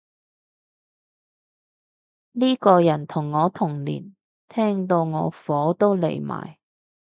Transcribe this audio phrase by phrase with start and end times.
[2.31, 4.15] 呢個人同我同年，
[4.49, 6.57] 聽到我火都嚟埋